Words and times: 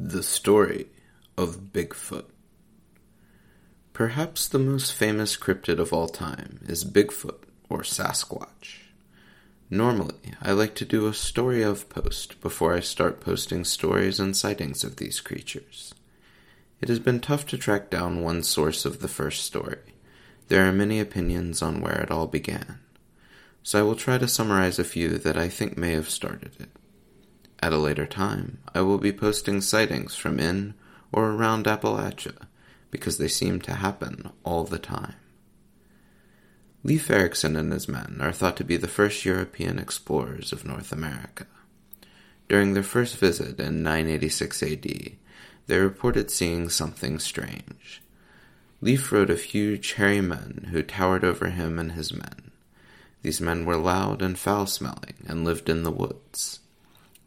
The 0.00 0.22
Story 0.22 0.86
of 1.36 1.72
Bigfoot. 1.72 2.26
Perhaps 3.92 4.46
the 4.46 4.60
most 4.60 4.92
famous 4.92 5.36
cryptid 5.36 5.80
of 5.80 5.92
all 5.92 6.06
time 6.06 6.60
is 6.68 6.84
Bigfoot 6.84 7.42
or 7.68 7.80
Sasquatch. 7.80 8.92
Normally, 9.68 10.34
I 10.40 10.52
like 10.52 10.76
to 10.76 10.84
do 10.84 11.08
a 11.08 11.12
story 11.12 11.62
of 11.62 11.88
post 11.88 12.40
before 12.40 12.74
I 12.74 12.78
start 12.78 13.20
posting 13.20 13.64
stories 13.64 14.20
and 14.20 14.36
sightings 14.36 14.84
of 14.84 14.98
these 14.98 15.20
creatures. 15.20 15.92
It 16.80 16.88
has 16.88 17.00
been 17.00 17.18
tough 17.18 17.44
to 17.46 17.58
track 17.58 17.90
down 17.90 18.22
one 18.22 18.44
source 18.44 18.84
of 18.84 19.00
the 19.00 19.08
first 19.08 19.42
story. 19.44 19.94
There 20.46 20.64
are 20.64 20.70
many 20.70 21.00
opinions 21.00 21.60
on 21.60 21.80
where 21.80 22.00
it 22.00 22.12
all 22.12 22.28
began. 22.28 22.78
So 23.64 23.80
I 23.80 23.82
will 23.82 23.96
try 23.96 24.16
to 24.18 24.28
summarize 24.28 24.78
a 24.78 24.84
few 24.84 25.18
that 25.18 25.36
I 25.36 25.48
think 25.48 25.76
may 25.76 25.94
have 25.94 26.08
started 26.08 26.52
it. 26.60 26.68
At 27.60 27.72
a 27.72 27.78
later 27.78 28.06
time, 28.06 28.58
I 28.74 28.82
will 28.82 28.98
be 28.98 29.12
posting 29.12 29.60
sightings 29.60 30.14
from 30.14 30.38
in 30.38 30.74
or 31.12 31.30
around 31.30 31.66
Appalachia 31.66 32.46
because 32.90 33.18
they 33.18 33.28
seem 33.28 33.60
to 33.62 33.74
happen 33.74 34.30
all 34.44 34.64
the 34.64 34.78
time. 34.78 35.16
Leif 36.84 37.10
Ericson 37.10 37.56
and 37.56 37.72
his 37.72 37.88
men 37.88 38.18
are 38.20 38.32
thought 38.32 38.56
to 38.56 38.64
be 38.64 38.76
the 38.76 38.86
first 38.86 39.24
European 39.24 39.78
explorers 39.78 40.52
of 40.52 40.64
North 40.64 40.92
America. 40.92 41.46
During 42.48 42.72
their 42.74 42.82
first 42.84 43.16
visit 43.16 43.58
in 43.58 43.82
986 43.82 44.62
AD, 44.62 44.86
they 45.66 45.78
reported 45.78 46.30
seeing 46.30 46.68
something 46.68 47.18
strange. 47.18 48.00
Leif 48.80 49.10
rode 49.10 49.28
a 49.28 49.36
huge 49.36 49.94
hairy 49.94 50.20
men 50.20 50.68
who 50.70 50.82
towered 50.82 51.24
over 51.24 51.50
him 51.50 51.78
and 51.78 51.92
his 51.92 52.12
men. 52.12 52.52
These 53.22 53.40
men 53.40 53.66
were 53.66 53.76
loud 53.76 54.22
and 54.22 54.38
foul 54.38 54.66
smelling 54.66 55.14
and 55.26 55.44
lived 55.44 55.68
in 55.68 55.82
the 55.82 55.90
woods. 55.90 56.60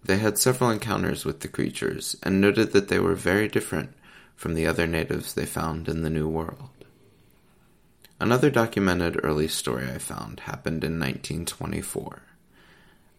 They 0.04 0.18
had 0.18 0.38
several 0.38 0.72
encounters 0.72 1.26
with 1.26 1.42
the 1.42 1.48
creatures 1.48 2.16
and 2.24 2.42
noted 2.42 2.74
that 2.74 2.88
they 2.88 3.00
were 3.00 3.16
very 3.16 3.48
different 3.48 3.94
from 4.36 4.56
the 4.56 4.66
other 4.66 4.88
natives 4.88 5.34
they 5.34 5.46
found 5.46 5.88
in 5.88 6.02
the 6.02 6.10
New 6.10 6.28
World. 6.28 6.70
Another 8.20 8.50
documented 8.50 9.20
early 9.24 9.48
story 9.48 9.86
I 9.86 9.98
found 9.98 10.42
happened 10.42 10.84
in 10.84 11.00
1924. 11.00 12.22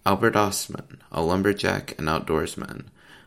Albert 0.04 0.34
Ostman, 0.34 0.98
a 1.12 1.22
lumberjack 1.22 1.96
and 1.98 2.08
outdoorsman, 2.08 2.86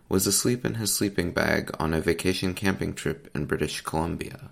was 0.09 0.28
asleep 0.28 0.66
in 0.66 0.75
his 0.75 0.94
sleeping 0.94 1.31
bag 1.31 1.72
on 1.80 1.94
a 1.94 2.02
vacation 2.02 2.53
camping 2.53 2.94
trip 2.94 3.30
in 3.34 3.45
British 3.45 3.81
Columbia 3.81 4.52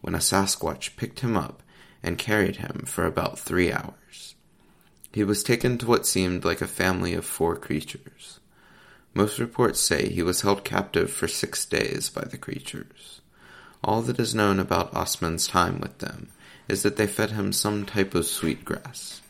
when 0.00 0.14
a 0.14 0.18
Sasquatch 0.18 0.96
picked 0.96 1.20
him 1.20 1.36
up 1.36 1.62
and 2.02 2.18
carried 2.18 2.56
him 2.56 2.84
for 2.86 3.04
about 3.04 3.38
three 3.38 3.72
hours. 3.72 3.94
He 5.16 5.24
was 5.24 5.42
taken 5.42 5.78
to 5.78 5.86
what 5.86 6.04
seemed 6.04 6.44
like 6.44 6.60
a 6.60 6.66
family 6.66 7.14
of 7.14 7.24
four 7.24 7.56
creatures. 7.56 8.38
Most 9.14 9.38
reports 9.38 9.80
say 9.80 10.10
he 10.10 10.22
was 10.22 10.42
held 10.42 10.62
captive 10.62 11.10
for 11.10 11.26
six 11.26 11.64
days 11.64 12.10
by 12.10 12.26
the 12.26 12.36
creatures. 12.36 13.22
All 13.82 14.02
that 14.02 14.20
is 14.20 14.34
known 14.34 14.60
about 14.60 14.92
Ostman's 14.92 15.46
time 15.48 15.80
with 15.80 16.00
them 16.00 16.28
is 16.68 16.82
that 16.82 16.96
they 16.96 17.06
fed 17.06 17.30
him 17.30 17.54
some 17.54 17.86
type 17.86 18.14
of 18.14 18.26
sweet 18.26 18.62
grass. 18.62 19.22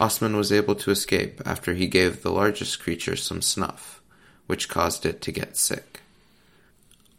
Osman 0.00 0.36
was 0.36 0.50
able 0.50 0.74
to 0.74 0.90
escape 0.90 1.40
after 1.46 1.74
he 1.74 1.86
gave 1.86 2.24
the 2.24 2.32
largest 2.32 2.80
creature 2.80 3.14
some 3.14 3.42
snuff, 3.42 4.02
which 4.48 4.68
caused 4.68 5.06
it 5.06 5.20
to 5.22 5.30
get 5.30 5.56
sick. 5.56 6.00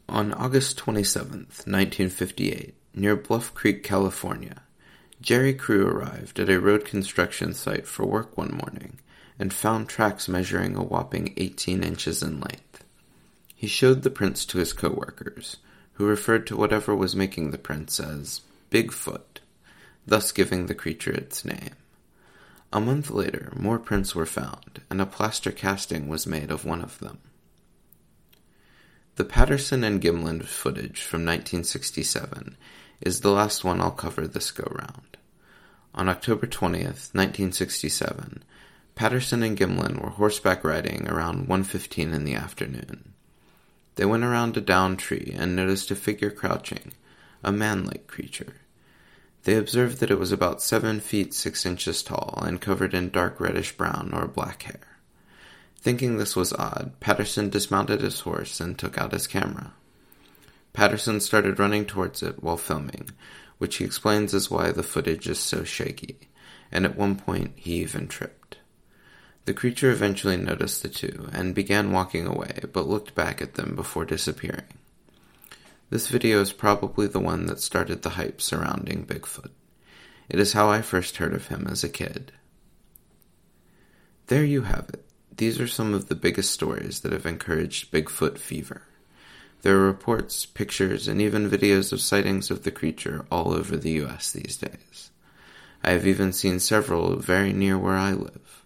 On 0.09 0.33
August 0.33 0.77
27, 0.77 1.29
1958, 1.29 2.73
near 2.95 3.15
Bluff 3.15 3.53
Creek, 3.53 3.81
California, 3.81 4.62
Jerry 5.23 5.53
Crew 5.53 5.87
arrived 5.87 6.37
at 6.41 6.49
a 6.49 6.59
road 6.59 6.83
construction 6.83 7.53
site 7.53 7.87
for 7.87 8.05
work 8.05 8.37
one 8.37 8.59
morning 8.61 8.99
and 9.39 9.53
found 9.53 9.87
tracks 9.87 10.27
measuring 10.27 10.75
a 10.75 10.83
whopping 10.83 11.33
18 11.37 11.81
inches 11.81 12.21
in 12.21 12.41
length. 12.41 12.83
He 13.55 13.67
showed 13.67 14.01
the 14.01 14.09
prints 14.09 14.43
to 14.47 14.57
his 14.57 14.73
coworkers, 14.73 15.55
who 15.93 16.05
referred 16.05 16.45
to 16.47 16.57
whatever 16.57 16.93
was 16.93 17.15
making 17.15 17.51
the 17.51 17.57
prints 17.57 18.01
as 18.01 18.41
Bigfoot, 18.69 19.39
thus 20.05 20.33
giving 20.33 20.65
the 20.65 20.75
creature 20.75 21.13
its 21.13 21.45
name. 21.45 21.75
A 22.73 22.81
month 22.81 23.09
later, 23.09 23.53
more 23.55 23.79
prints 23.79 24.13
were 24.13 24.25
found, 24.25 24.81
and 24.89 24.99
a 24.99 25.05
plaster 25.05 25.51
casting 25.51 26.09
was 26.09 26.27
made 26.27 26.51
of 26.51 26.65
one 26.65 26.81
of 26.81 26.99
them. 26.99 27.19
The 29.15 29.25
Patterson 29.25 29.83
and 29.83 30.01
Gimlin 30.01 30.43
footage 30.43 31.03
from 31.03 31.19
1967 31.19 32.57
is 32.99 33.21
the 33.21 33.29
last 33.29 33.63
one 33.63 33.79
I'll 33.79 33.91
cover 33.91 34.25
this 34.25 34.49
go 34.49 34.67
round. 34.71 35.17
On 35.93 36.09
October 36.09 36.47
20th, 36.47 37.13
1967, 37.13 38.43
Patterson 38.95 39.43
and 39.43 39.55
Gimlin 39.55 40.01
were 40.01 40.09
horseback 40.09 40.63
riding 40.63 41.07
around 41.07 41.47
1.15 41.47 42.11
in 42.11 42.23
the 42.23 42.33
afternoon. 42.33 43.13
They 43.97 44.05
went 44.05 44.23
around 44.23 44.57
a 44.57 44.61
down 44.61 44.97
tree 44.97 45.35
and 45.37 45.55
noticed 45.55 45.91
a 45.91 45.95
figure 45.95 46.31
crouching, 46.31 46.93
a 47.43 47.51
man-like 47.51 48.07
creature. 48.07 48.55
They 49.43 49.57
observed 49.57 49.99
that 49.99 50.09
it 50.09 50.17
was 50.17 50.31
about 50.31 50.63
seven 50.63 50.99
feet 50.99 51.35
six 51.35 51.67
inches 51.67 52.01
tall 52.01 52.41
and 52.43 52.59
covered 52.59 52.95
in 52.95 53.11
dark 53.11 53.39
reddish 53.39 53.77
brown 53.77 54.09
or 54.11 54.27
black 54.27 54.63
hair. 54.63 54.92
Thinking 55.83 56.17
this 56.17 56.33
was 56.33 56.53
odd, 56.53 56.93
Patterson 57.01 57.49
dismounted 57.49 57.99
his 57.99 58.21
horse 58.21 58.61
and 58.61 58.79
took 58.79 58.97
out 58.97 59.11
his 59.11 59.27
camera. 59.27 59.73
Patterson 60.71 61.19
started 61.19 61.59
running 61.59 61.85
towards 61.85 62.23
it 62.23 62.41
while 62.41 62.55
filming, 62.55 63.09
which 63.57 63.75
he 63.75 63.83
explains 63.83 64.33
is 64.33 64.49
why 64.49 64.71
the 64.71 64.81
footage 64.81 65.27
is 65.27 65.39
so 65.39 65.65
shaky, 65.65 66.29
and 66.71 66.85
at 66.85 66.95
one 66.95 67.17
point 67.17 67.51
he 67.57 67.81
even 67.81 68.07
tripped. 68.07 68.59
The 69.43 69.53
creature 69.53 69.91
eventually 69.91 70.37
noticed 70.37 70.83
the 70.83 70.87
two 70.87 71.27
and 71.33 71.53
began 71.53 71.91
walking 71.91 72.27
away, 72.27 72.61
but 72.71 72.87
looked 72.87 73.13
back 73.13 73.41
at 73.41 73.55
them 73.55 73.75
before 73.75 74.05
disappearing. 74.05 74.63
This 75.89 76.07
video 76.07 76.39
is 76.39 76.53
probably 76.53 77.07
the 77.07 77.19
one 77.19 77.47
that 77.47 77.59
started 77.59 78.03
the 78.03 78.11
hype 78.11 78.41
surrounding 78.41 79.05
Bigfoot. 79.05 79.51
It 80.29 80.39
is 80.39 80.53
how 80.53 80.69
I 80.69 80.81
first 80.81 81.17
heard 81.17 81.33
of 81.33 81.49
him 81.49 81.67
as 81.69 81.83
a 81.83 81.89
kid. 81.89 82.31
There 84.27 84.45
you 84.45 84.61
have 84.61 84.89
it. 84.93 85.02
These 85.37 85.59
are 85.59 85.67
some 85.67 85.95
of 85.95 86.09
the 86.09 86.15
biggest 86.15 86.51
stories 86.51 86.99
that 86.99 87.11
have 87.11 87.25
encouraged 87.25 87.91
Bigfoot 87.91 88.37
fever. 88.37 88.83
There 89.63 89.77
are 89.77 89.85
reports, 89.85 90.45
pictures, 90.45 91.07
and 91.07 91.19
even 91.21 91.49
videos 91.49 91.91
of 91.91 91.99
sightings 92.01 92.51
of 92.51 92.61
the 92.63 92.71
creature 92.71 93.25
all 93.31 93.51
over 93.53 93.75
the 93.75 94.03
US 94.03 94.31
these 94.31 94.57
days. 94.57 95.09
I 95.83 95.89
have 95.91 96.05
even 96.05 96.33
seen 96.33 96.59
several 96.59 97.15
very 97.15 97.51
near 97.51 97.79
where 97.79 97.95
I 97.95 98.11
live. 98.11 98.63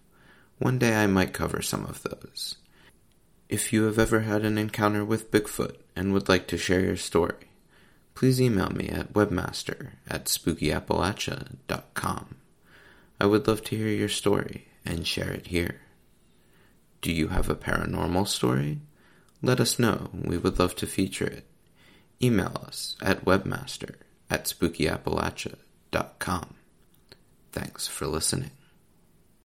One 0.58 0.78
day 0.78 0.96
I 0.96 1.06
might 1.06 1.32
cover 1.32 1.62
some 1.62 1.86
of 1.86 2.02
those. 2.02 2.56
If 3.48 3.72
you 3.72 3.84
have 3.84 3.98
ever 3.98 4.20
had 4.20 4.44
an 4.44 4.58
encounter 4.58 5.02
with 5.04 5.30
Bigfoot 5.30 5.76
and 5.96 6.12
would 6.12 6.28
like 6.28 6.46
to 6.48 6.58
share 6.58 6.80
your 6.80 6.96
story, 6.96 7.46
please 8.14 8.42
email 8.42 8.68
me 8.70 8.88
at 8.88 9.14
webmaster 9.14 9.92
at 10.06 10.26
spookyappalachia.com. 10.26 12.34
I 13.20 13.26
would 13.26 13.48
love 13.48 13.64
to 13.64 13.76
hear 13.76 13.88
your 13.88 14.10
story 14.10 14.68
and 14.84 15.06
share 15.06 15.30
it 15.30 15.46
here. 15.46 15.80
Do 17.00 17.12
you 17.12 17.28
have 17.28 17.48
a 17.48 17.54
paranormal 17.54 18.26
story? 18.26 18.80
Let 19.40 19.60
us 19.60 19.78
know. 19.78 20.10
We 20.12 20.36
would 20.36 20.58
love 20.58 20.74
to 20.76 20.86
feature 20.86 21.26
it. 21.26 21.44
Email 22.20 22.60
us 22.66 22.96
at 23.00 23.24
webmaster 23.24 23.94
at 24.28 24.46
spookyappalachia.com. 24.46 26.54
Thanks 27.52 27.86
for 27.86 28.06
listening. 28.06 28.50